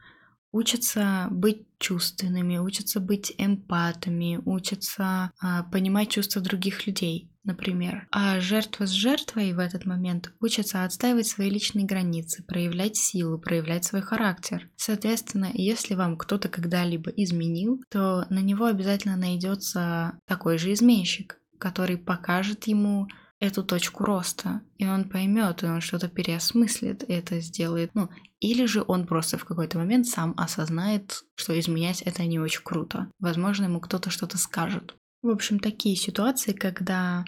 учатся 0.51 1.27
быть 1.32 1.65
чувственными, 1.79 2.58
учатся 2.58 3.00
быть 3.00 3.34
эмпатами, 3.38 4.39
учатся 4.46 5.32
а, 5.39 5.63
понимать 5.63 6.10
чувства 6.10 6.41
других 6.41 6.88
людей 6.88 7.29
например. 7.44 8.08
А 8.12 8.39
жертва 8.39 8.86
с 8.86 8.91
жертвой 8.91 9.53
в 9.53 9.60
этот 9.60 9.86
момент 9.86 10.32
учатся 10.39 10.84
отстаивать 10.84 11.27
свои 11.27 11.50
личные 11.50 11.86
границы, 11.86 12.44
проявлять 12.44 12.96
силу, 12.96 13.39
проявлять 13.39 13.86
свой 13.86 14.01
характер. 14.01 14.70
Соответственно, 14.75 15.50
если 15.53 15.96
вам 15.96 16.15
кто-то 16.15 16.48
когда-либо 16.48 17.10
изменил, 17.12 17.82
то 17.89 18.25
на 18.29 18.39
него 18.39 18.65
обязательно 18.65 19.18
найдется 19.18 20.20
такой 20.27 20.58
же 20.58 20.74
изменщик, 20.74 21.39
который 21.58 21.98
покажет 21.98 22.68
ему 22.68 23.08
эту 23.39 23.63
точку 23.63 24.03
роста, 24.03 24.62
и 24.77 24.86
он 24.86 25.08
поймет, 25.08 25.63
и 25.63 25.67
он 25.67 25.81
что-то 25.81 26.10
переосмыслит, 26.10 27.03
и 27.03 27.13
это 27.13 27.39
сделает, 27.39 27.91
ну, 27.93 28.10
или 28.39 28.65
же 28.65 28.84
он 28.86 29.08
просто 29.08 29.38
в 29.38 29.46
какой-то 29.46 29.77
момент 29.77 30.08
сам 30.08 30.34
осознает, 30.38 31.24
что 31.36 31.58
изменять 31.60 32.01
это 32.01 32.24
не 32.25 32.39
очень 32.39 32.63
круто. 32.63 33.10
Возможно, 33.19 33.65
ему 33.65 33.79
кто-то 33.79 34.10
что-то 34.10 34.38
скажет. 34.38 34.96
В 35.22 35.29
общем, 35.29 35.60
такие 35.60 35.96
ситуации, 35.96 36.53
когда 36.53 37.25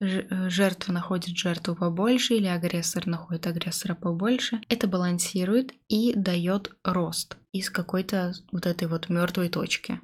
Э, 0.00 0.48
жертва 0.48 0.92
находит 0.92 1.36
жертву 1.36 1.74
побольше 1.74 2.34
или 2.34 2.46
агрессор 2.46 3.06
находит 3.06 3.46
агрессора 3.46 3.94
побольше, 3.94 4.60
это 4.68 4.86
балансирует 4.86 5.72
и 5.88 6.12
дает 6.14 6.70
рост 6.84 7.36
из 7.52 7.68
какой-то 7.70 8.32
вот 8.52 8.66
этой 8.66 8.86
вот 8.86 9.08
мертвой 9.08 9.48
точки. 9.48 10.00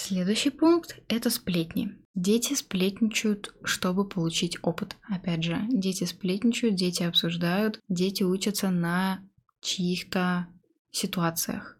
Следующий 0.00 0.50
пункт– 0.50 0.96
это 1.08 1.28
сплетни. 1.28 1.98
Дети 2.14 2.54
сплетничают, 2.54 3.52
чтобы 3.64 4.08
получить 4.08 4.56
опыт. 4.62 4.96
Опять 5.02 5.42
же, 5.42 5.58
дети 5.70 6.04
сплетничают, 6.04 6.76
дети 6.76 7.02
обсуждают, 7.02 7.80
дети 7.88 8.22
учатся 8.22 8.70
на 8.70 9.20
чьих-то 9.60 10.46
ситуациях. 10.92 11.76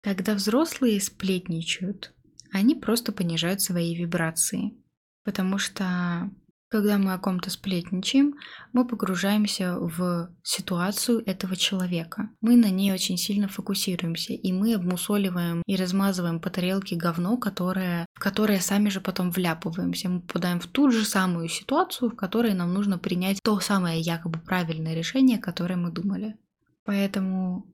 Когда 0.00 0.34
взрослые 0.34 0.98
сплетничают, 0.98 2.14
они 2.52 2.74
просто 2.74 3.12
понижают 3.12 3.60
свои 3.60 3.94
вибрации, 3.94 4.72
потому 5.22 5.58
что 5.58 6.30
когда 6.72 6.96
мы 6.96 7.12
о 7.12 7.18
ком-то 7.18 7.50
сплетничаем, 7.50 8.34
мы 8.72 8.86
погружаемся 8.86 9.76
в 9.78 10.30
ситуацию 10.42 11.22
этого 11.26 11.54
человека. 11.54 12.30
Мы 12.40 12.56
на 12.56 12.70
ней 12.70 12.94
очень 12.94 13.18
сильно 13.18 13.46
фокусируемся, 13.46 14.32
и 14.32 14.52
мы 14.52 14.72
обмусоливаем 14.72 15.62
и 15.66 15.76
размазываем 15.76 16.40
по 16.40 16.48
тарелке 16.48 16.96
говно, 16.96 17.36
которое, 17.36 18.06
в 18.14 18.20
которое 18.20 18.58
сами 18.58 18.88
же 18.88 19.02
потом 19.02 19.30
вляпываемся. 19.30 20.08
Мы 20.08 20.22
попадаем 20.22 20.60
в 20.60 20.66
ту 20.66 20.90
же 20.90 21.04
самую 21.04 21.50
ситуацию, 21.50 22.08
в 22.08 22.16
которой 22.16 22.54
нам 22.54 22.72
нужно 22.72 22.98
принять 22.98 23.38
то 23.42 23.60
самое 23.60 24.00
якобы 24.00 24.38
правильное 24.38 24.94
решение, 24.94 25.36
которое 25.36 25.76
мы 25.76 25.92
думали. 25.92 26.38
Поэтому 26.86 27.66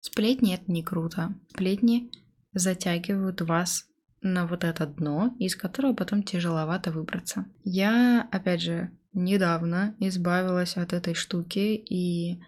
сплетни 0.00 0.54
это 0.54 0.70
не 0.70 0.84
круто. 0.84 1.34
Сплетни 1.50 2.12
затягивают 2.52 3.40
вас 3.40 3.87
на 4.20 4.46
вот 4.46 4.64
это 4.64 4.86
дно, 4.86 5.34
из 5.38 5.56
которого 5.56 5.94
потом 5.94 6.22
тяжеловато 6.22 6.90
выбраться. 6.90 7.46
Я, 7.64 8.28
опять 8.32 8.62
же, 8.62 8.90
недавно 9.12 9.94
избавилась 10.00 10.76
от 10.76 10.92
этой 10.92 11.14
штуки 11.14 11.74
и 11.74 12.40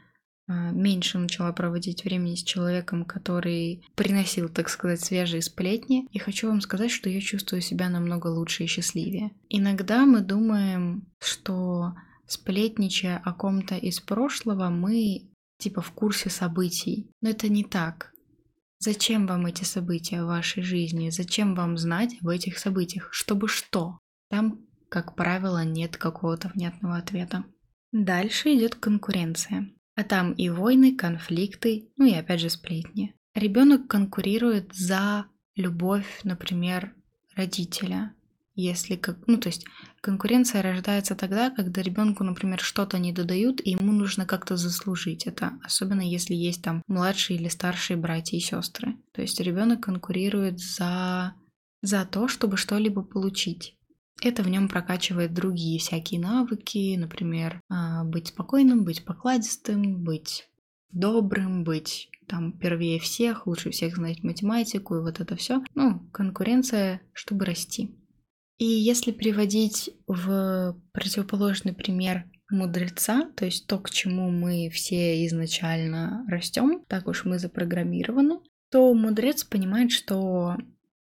а, 0.51 0.73
меньше 0.73 1.19
начала 1.19 1.53
проводить 1.53 2.05
времени 2.05 2.35
с 2.35 2.43
человеком, 2.43 3.05
который 3.05 3.85
приносил, 3.95 4.49
так 4.49 4.69
сказать, 4.69 5.01
свежие 5.01 5.43
сплетни. 5.43 6.09
И 6.11 6.19
хочу 6.19 6.49
вам 6.49 6.61
сказать, 6.61 6.91
что 6.91 7.09
я 7.09 7.21
чувствую 7.21 7.63
себя 7.63 7.89
намного 7.89 8.27
лучше 8.27 8.65
и 8.65 8.67
счастливее. 8.67 9.31
Иногда 9.49 10.05
мы 10.07 10.21
думаем, 10.21 11.07
что 11.21 11.95
сплетничая 12.27 13.19
о 13.25 13.33
ком-то 13.33 13.77
из 13.77 14.01
прошлого, 14.01 14.71
мы 14.71 15.31
типа 15.59 15.83
в 15.83 15.93
курсе 15.93 16.31
событий. 16.31 17.11
Но 17.21 17.31
это 17.31 17.49
не 17.49 17.63
так. 17.63 18.13
Зачем 18.83 19.27
вам 19.27 19.45
эти 19.45 19.63
события 19.63 20.23
в 20.23 20.29
вашей 20.29 20.63
жизни? 20.63 21.11
Зачем 21.11 21.55
вам 21.55 21.77
знать 21.77 22.17
об 22.23 22.29
этих 22.29 22.59
событиях? 22.59 23.13
Чтобы 23.13 23.47
что? 23.47 23.99
Там, 24.31 24.67
как 24.89 25.15
правило, 25.15 25.63
нет 25.65 25.99
какого-то 25.99 26.49
внятного 26.49 26.97
ответа. 26.97 27.45
Дальше 27.93 28.55
идет 28.55 28.77
конкуренция. 28.77 29.69
А 29.97 30.03
там 30.03 30.33
и 30.33 30.49
войны, 30.49 30.97
конфликты, 30.97 31.91
ну 31.99 32.07
и 32.07 32.15
опять 32.15 32.41
же 32.41 32.49
сплетни. 32.49 33.15
Ребенок 33.35 33.87
конкурирует 33.87 34.75
за 34.75 35.27
любовь, 35.57 36.21
например, 36.25 36.95
родителя, 37.37 38.15
если 38.55 38.97
как, 38.97 39.19
ну 39.27 39.39
то 39.39 39.49
есть 39.49 39.65
конкуренция 40.01 40.63
рождается 40.63 41.15
тогда, 41.15 41.51
когда 41.51 41.83
ребенку, 41.83 42.25
например, 42.25 42.61
что-то 42.61 42.99
не 42.99 43.13
додают, 43.13 43.61
и 43.65 43.71
ему 43.71 43.93
нужно 43.93 44.27
как-то 44.27 44.57
заслужить 44.57 45.27
это, 45.27 45.53
особенно 45.65 46.03
если 46.03 46.35
есть 46.35 46.63
там 46.63 46.83
младшие 46.87 47.39
или 47.39 47.49
старшие 47.49 47.97
братья 47.97 48.37
и 48.37 48.41
сестры. 48.41 48.97
То 49.13 49.23
есть 49.23 49.41
ребенок 49.41 49.83
конкурирует 49.83 50.59
за 50.59 51.35
за 51.83 52.05
то, 52.05 52.29
чтобы 52.29 52.57
что-либо 52.57 53.03
получить. 53.03 53.77
Это 54.23 54.43
в 54.43 54.49
нем 54.49 54.69
прокачивает 54.69 55.33
другие 55.33 55.79
всякие 55.79 56.21
навыки, 56.21 56.95
например, 56.97 57.63
а, 57.71 58.05
быть 58.05 58.29
спокойным, 58.29 58.85
быть 58.85 59.05
покладистым, 59.05 60.05
быть 60.05 60.47
добрым, 60.93 61.65
быть 61.65 62.11
там 62.29 62.53
первее 62.53 63.01
всех, 63.01 63.47
лучше 63.47 63.71
всех 63.71 63.97
знать 63.97 64.23
математику 64.23 64.97
и 64.97 65.01
вот 65.01 65.21
это 65.21 65.37
все. 65.37 65.63
Ну, 65.75 66.01
конкуренция, 66.13 67.01
чтобы 67.13 67.47
расти. 67.47 67.97
И 68.61 68.67
если 68.67 69.11
приводить 69.11 69.89
в 70.07 70.77
противоположный 70.93 71.73
пример 71.73 72.27
мудреца, 72.51 73.31
то 73.35 73.47
есть 73.47 73.67
то, 73.67 73.79
к 73.79 73.89
чему 73.89 74.31
мы 74.31 74.69
все 74.69 75.27
изначально 75.27 76.27
растем, 76.29 76.85
так 76.87 77.09
уж 77.09 77.25
мы 77.25 77.39
запрограммированы, 77.39 78.41
то 78.71 78.93
мудрец 78.93 79.45
понимает, 79.45 79.93
что 79.93 80.59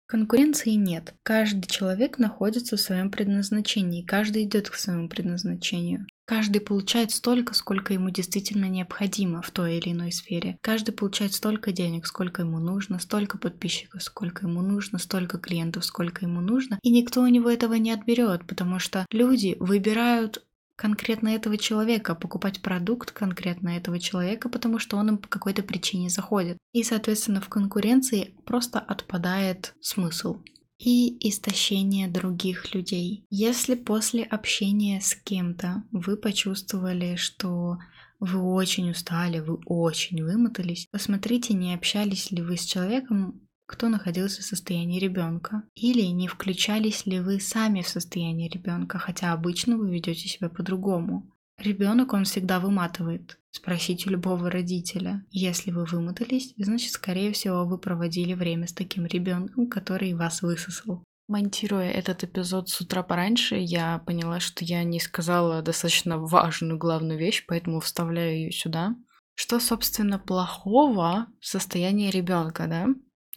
конкуренции 0.06 0.70
нет. 0.70 1.14
Каждый 1.22 1.66
человек 1.66 2.18
находится 2.18 2.78
в 2.78 2.80
своем 2.80 3.10
предназначении, 3.10 4.02
каждый 4.02 4.44
идет 4.44 4.70
к 4.70 4.74
своему 4.74 5.10
предназначению. 5.10 6.06
Каждый 6.24 6.60
получает 6.60 7.10
столько, 7.10 7.54
сколько 7.54 7.92
ему 7.92 8.10
действительно 8.10 8.66
необходимо 8.66 9.42
в 9.42 9.50
той 9.50 9.78
или 9.78 9.90
иной 9.92 10.12
сфере. 10.12 10.56
Каждый 10.60 10.92
получает 10.92 11.34
столько 11.34 11.72
денег, 11.72 12.06
сколько 12.06 12.42
ему 12.42 12.58
нужно, 12.58 12.98
столько 12.98 13.38
подписчиков, 13.38 14.02
сколько 14.02 14.46
ему 14.46 14.62
нужно, 14.62 14.98
столько 14.98 15.38
клиентов, 15.38 15.84
сколько 15.84 16.24
ему 16.24 16.40
нужно. 16.40 16.78
И 16.82 16.90
никто 16.90 17.22
у 17.22 17.26
него 17.26 17.50
этого 17.50 17.74
не 17.74 17.90
отберет, 17.90 18.46
потому 18.46 18.78
что 18.78 19.06
люди 19.10 19.56
выбирают 19.58 20.44
конкретно 20.76 21.28
этого 21.28 21.58
человека, 21.58 22.14
покупать 22.14 22.62
продукт 22.62 23.12
конкретно 23.12 23.76
этого 23.76 23.98
человека, 24.00 24.48
потому 24.48 24.78
что 24.78 24.96
он 24.96 25.10
им 25.10 25.18
по 25.18 25.28
какой-то 25.28 25.62
причине 25.62 26.08
заходит. 26.08 26.58
И, 26.72 26.82
соответственно, 26.82 27.40
в 27.40 27.48
конкуренции 27.48 28.34
просто 28.44 28.80
отпадает 28.80 29.74
смысл 29.80 30.38
и 30.84 31.28
истощение 31.28 32.08
других 32.08 32.74
людей. 32.74 33.24
Если 33.30 33.76
после 33.76 34.24
общения 34.24 35.00
с 35.00 35.14
кем-то 35.14 35.84
вы 35.92 36.16
почувствовали, 36.16 37.14
что 37.14 37.78
вы 38.18 38.40
очень 38.42 38.90
устали, 38.90 39.38
вы 39.38 39.60
очень 39.66 40.24
вымотались, 40.24 40.88
посмотрите, 40.90 41.54
не 41.54 41.74
общались 41.74 42.32
ли 42.32 42.42
вы 42.42 42.56
с 42.56 42.64
человеком, 42.64 43.40
кто 43.66 43.88
находился 43.88 44.42
в 44.42 44.44
состоянии 44.44 44.98
ребенка. 44.98 45.62
Или 45.74 46.02
не 46.02 46.28
включались 46.28 47.06
ли 47.06 47.20
вы 47.20 47.40
сами 47.40 47.82
в 47.82 47.88
состояние 47.88 48.48
ребенка, 48.48 48.98
хотя 48.98 49.32
обычно 49.32 49.78
вы 49.78 49.90
ведете 49.90 50.28
себя 50.28 50.48
по-другому. 50.50 51.31
Ребенок, 51.62 52.12
он 52.12 52.24
всегда 52.24 52.58
выматывает. 52.58 53.38
Спросите 53.52 54.10
любого 54.10 54.50
родителя. 54.50 55.24
Если 55.30 55.70
вы 55.70 55.84
вымотались, 55.84 56.54
значит, 56.56 56.90
скорее 56.90 57.32
всего, 57.32 57.64
вы 57.64 57.78
проводили 57.78 58.34
время 58.34 58.66
с 58.66 58.72
таким 58.72 59.06
ребенком, 59.06 59.68
который 59.68 60.14
вас 60.14 60.42
высосал. 60.42 61.04
Монтируя 61.28 61.88
этот 61.88 62.24
эпизод 62.24 62.68
с 62.68 62.80
утра 62.80 63.04
пораньше, 63.04 63.54
я 63.54 64.00
поняла, 64.00 64.40
что 64.40 64.64
я 64.64 64.82
не 64.82 64.98
сказала 64.98 65.62
достаточно 65.62 66.18
важную 66.18 66.78
главную 66.78 67.16
вещь, 67.16 67.44
поэтому 67.46 67.78
вставляю 67.78 68.34
ее 68.34 68.50
сюда. 68.50 68.96
Что, 69.34 69.60
собственно, 69.60 70.18
плохого 70.18 71.28
в 71.38 71.46
состоянии 71.46 72.10
ребенка, 72.10 72.66
да? 72.66 72.88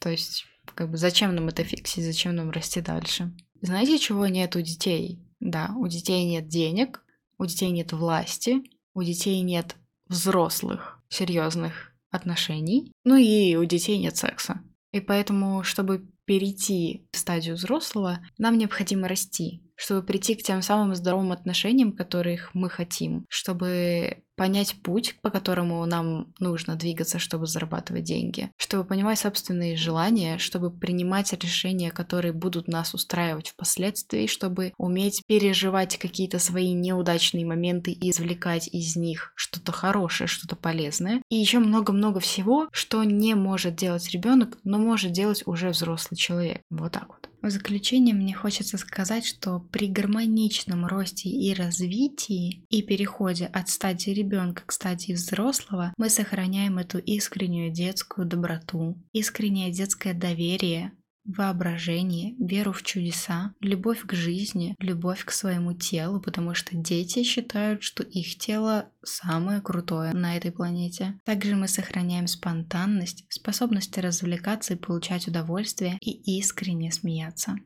То 0.02 0.10
есть, 0.10 0.46
как 0.74 0.90
бы, 0.90 0.98
зачем 0.98 1.36
нам 1.36 1.50
это 1.50 1.64
фиксить, 1.64 2.04
зачем 2.04 2.36
нам 2.36 2.50
расти 2.50 2.82
дальше? 2.82 3.32
Знаете, 3.62 4.00
чего 4.00 4.26
нет 4.26 4.56
у 4.56 4.62
детей? 4.62 5.22
Да, 5.40 5.76
у 5.78 5.88
детей 5.88 6.26
нет 6.26 6.48
денег, 6.48 7.05
у 7.38 7.46
детей 7.46 7.72
нет 7.72 7.94
власти, 7.94 8.64
у 8.94 9.04
детей 9.04 9.42
нет 9.42 9.76
взрослых, 10.08 11.02
серьезных 11.10 11.94
отношений, 12.12 12.92
ну 13.04 13.16
и 13.16 13.56
у 13.56 13.66
детей 13.66 13.98
нет 13.98 14.16
секса. 14.16 14.62
И 14.92 15.00
поэтому, 15.02 15.64
чтобы 15.64 16.08
перейти 16.26 17.06
в 17.12 17.18
стадию 17.18 17.56
взрослого, 17.56 18.20
нам 18.38 18.58
необходимо 18.58 19.08
расти, 19.08 19.62
чтобы 19.76 20.06
прийти 20.06 20.36
к 20.36 20.44
тем 20.44 20.62
самым 20.62 20.96
здоровым 20.96 21.32
отношениям, 21.32 21.92
которых 21.92 22.52
мы 22.54 22.70
хотим, 22.70 23.26
чтобы 23.30 24.24
понять 24.36 24.76
путь, 24.84 25.16
по 25.22 25.30
которому 25.30 25.86
нам 25.86 26.34
нужно 26.40 26.76
двигаться, 26.76 27.20
чтобы 27.20 27.48
зарабатывать 27.48 28.04
деньги, 28.04 28.52
чтобы 28.58 28.84
понимать 28.84 29.20
собственные 29.20 29.78
желания, 29.78 30.38
чтобы 30.38 30.72
принимать 30.72 31.34
решения, 31.34 31.92
которые 31.92 32.34
будут 32.34 32.68
нас 32.68 32.94
устраивать 32.94 33.50
впоследствии, 33.50 34.28
чтобы 34.28 34.74
уметь 34.78 35.24
переживать 35.28 35.98
какие-то 35.98 36.40
свои 36.40 36.74
неудачные 36.74 37.46
моменты 37.46 37.92
и 37.92 38.12
извлекать 38.12 38.68
из 38.68 38.96
них 38.96 39.32
что-то 39.36 39.72
хорошее, 39.72 40.28
что-то 40.28 40.56
полезное. 40.56 41.22
И 41.30 41.36
еще 41.36 41.60
много-много 41.60 42.20
всего, 42.20 42.68
что 42.72 43.04
не 43.04 43.36
может 43.36 43.76
делать 43.76 44.10
ребенок, 44.12 44.58
но 44.64 44.78
может 44.78 45.12
делать 45.12 45.44
уже 45.46 45.70
взрослый 45.70 46.18
человек. 46.18 46.62
Вот 46.70 46.92
так 46.92 47.08
вот. 47.08 47.30
В 47.46 47.50
заключение 47.52 48.16
мне 48.16 48.34
хочется 48.34 48.76
сказать, 48.80 49.24
что 49.24 49.60
при 49.60 49.88
гармоничном 49.88 50.88
росте 50.88 51.30
и 51.30 51.54
развитии 51.54 52.66
и 52.72 52.82
переходе 52.82 53.46
от 53.46 53.70
стадии 53.70 54.10
ребенка 54.10 54.64
к 54.66 54.72
стадии 54.72 55.14
взрослого 55.14 55.94
мы 55.96 56.10
сохраняем 56.10 56.80
эту 56.80 56.98
искреннюю 56.98 57.72
детскую 57.72 58.26
доброту, 58.26 58.98
искреннее 59.14 59.70
детское 59.70 60.16
доверие, 60.16 60.94
воображение, 61.26 62.36
веру 62.40 62.72
в 62.72 62.84
чудеса, 62.84 63.54
любовь 63.60 64.02
к 64.06 64.14
жизни, 64.14 64.76
любовь 64.80 65.26
к 65.26 65.32
своему 65.32 65.74
телу, 65.74 66.22
потому 66.22 66.54
что 66.54 66.76
дети 66.76 67.24
считают, 67.24 67.84
что 67.84 68.04
их 68.04 68.38
тело 68.38 68.90
самое 69.04 69.62
крутое 69.62 70.14
на 70.14 70.38
этой 70.38 70.52
планете. 70.52 71.20
Также 71.26 71.56
мы 71.56 71.68
сохраняем 71.68 72.28
спонтанность, 72.28 73.26
способность 73.30 73.98
развлекаться 73.98 74.74
и 74.74 74.78
получать 74.78 75.28
удовольствие 75.28 75.98
и 76.02 76.38
искренне 76.38 76.92
смеяться. 76.92 77.58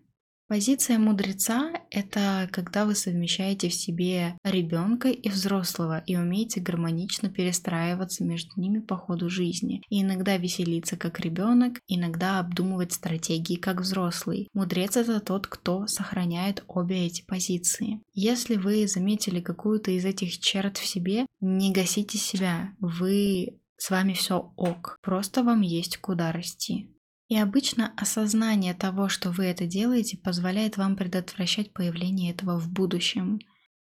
Позиция 0.50 0.98
мудреца– 0.98 1.72
это 1.91 2.50
когда 2.51 2.86
вы 2.86 2.96
совмещаете 2.96 3.70
в 3.70 3.74
себе 3.75 4.36
ребенка 4.44 5.10
и 5.10 5.30
взрослого 5.30 6.00
и 6.08 6.15
умеете 6.15 6.60
гармонично 6.60 7.30
перестраиваться 7.30 8.24
между 8.24 8.60
ними 8.60 8.80
по 8.80 8.97
ходу 8.97 9.30
жизни. 9.30 9.84
И 9.89 10.02
иногда 10.02 10.38
веселиться 10.38 10.97
как 10.97 11.19
ребенок, 11.19 11.80
иногда 11.88 12.39
обдумывать 12.39 12.93
стратегии 12.93 13.58
как 13.58 13.82
взрослый. 13.82 14.47
Мудрец– 14.56 14.95
это 14.97 15.19
тот, 15.19 15.45
кто 15.45 15.86
сохраняет 15.86 16.63
обе 16.67 17.06
эти 17.06 17.21
позиции. 17.21 18.02
Если 18.15 18.56
вы 18.56 18.88
заметили 18.88 19.41
какую-то 19.41 19.91
из 19.91 20.04
этих 20.04 20.39
черт 20.39 20.80
в 20.80 20.86
себе, 20.88 21.28
не 21.41 21.71
гасите 21.71 22.17
себя. 22.17 22.74
Вы 22.80 23.60
с 23.78 23.91
вами 23.91 24.13
все 24.13 24.52
ок. 24.58 24.97
Просто 25.04 25.43
вам 25.43 25.62
есть 25.62 25.97
куда 25.97 26.32
расти. 26.32 26.89
И 27.30 27.38
обычно 27.38 27.94
осознание 27.96 28.74
того, 28.74 29.08
что 29.08 29.30
вы 29.30 29.46
это 29.46 29.68
делаете, 29.68 30.18
позволяет 30.18 30.78
вам 30.78 30.98
предотвращать 30.98 31.74
появление 31.74 32.32
этого 32.34 32.60
в 32.60 32.70
будущем. 32.70 33.39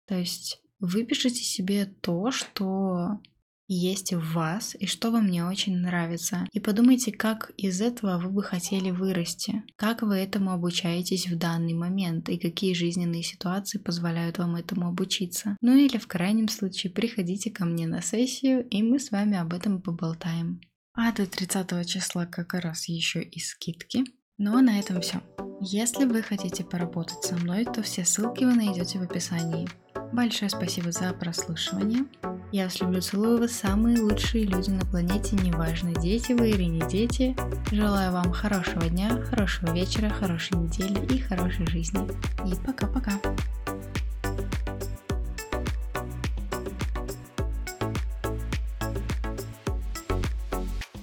То 0.07 0.19
есть 0.19 0.61
выпишите 0.79 1.43
себе 1.43 1.87
то, 1.87 2.31
что 2.31 3.19
есть 3.67 4.13
в 4.13 4.35
вас 4.35 4.77
и 4.79 4.87
что 4.87 5.11
вам 5.11 5.31
не 5.31 5.43
очень 5.43 5.77
нравится. 5.79 6.47
И 6.53 6.61
подумайте, 6.61 7.13
как 7.13 7.53
из 7.57 7.81
этого 7.81 8.19
вы 8.19 8.29
бы 8.29 8.43
хотели 8.43 8.91
вырасти, 8.91 9.63
как 9.77 10.03
вы 10.03 10.17
этому 10.17 10.51
обучаетесь 10.53 11.29
в 11.29 11.39
данный 11.39 11.75
момент 11.75 12.29
и 12.29 12.37
какие 12.37 12.75
жизненные 12.75 13.23
ситуации 13.23 13.79
позволяют 13.79 14.39
вам 14.39 14.57
этому 14.57 14.89
обучиться. 14.89 15.57
Ну 15.63 15.77
или 15.77 15.99
в 15.99 16.09
крайнем 16.09 16.49
случае 16.49 16.93
приходите 16.93 17.51
ко 17.51 17.65
мне 17.65 17.87
на 17.87 18.03
сессию, 18.03 18.69
и 18.69 18.83
мы 18.83 18.99
с 18.99 19.13
вами 19.13 19.39
об 19.39 19.55
этом 19.55 19.81
поболтаем. 19.81 20.61
А 21.03 21.13
до 21.13 21.27
30 21.27 21.89
числа 21.89 22.27
как 22.27 22.53
раз 22.53 22.87
еще 22.87 23.23
и 23.23 23.41
скидки. 23.41 24.05
Ну 24.37 24.59
а 24.59 24.61
на 24.61 24.79
этом 24.79 25.01
все. 25.01 25.23
Если 25.63 26.05
вы 26.05 26.23
хотите 26.23 26.63
поработать 26.63 27.25
со 27.25 27.37
мной, 27.37 27.65
то 27.65 27.81
все 27.83 28.05
ссылки 28.05 28.45
вы 28.45 28.55
найдете 28.55 28.99
в 28.99 29.03
описании. 29.05 29.67
Большое 30.13 30.51
спасибо 30.51 30.93
за 30.93 31.15
прослушивание. 31.15 32.05
Я 32.53 32.65
вас 32.65 32.79
люблю, 32.83 33.01
целую, 33.01 33.39
вы 33.39 33.49
самые 33.49 33.99
лучшие 33.99 34.45
люди 34.45 34.69
на 34.69 34.85
планете, 34.85 35.37
неважно, 35.37 35.95
дети 35.95 36.33
вы 36.33 36.51
или 36.51 36.65
не 36.65 36.87
дети. 36.87 37.35
Желаю 37.73 38.13
вам 38.13 38.31
хорошего 38.31 38.87
дня, 38.87 39.09
хорошего 39.23 39.73
вечера, 39.73 40.11
хорошей 40.11 40.59
недели 40.59 41.15
и 41.15 41.19
хорошей 41.19 41.67
жизни. 41.67 42.07
И 42.47 42.55
пока-пока. 42.67 43.13